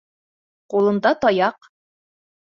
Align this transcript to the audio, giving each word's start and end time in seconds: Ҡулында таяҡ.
Ҡулында 0.75 1.13
таяҡ. 1.27 1.71